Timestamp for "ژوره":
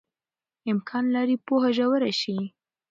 1.77-2.11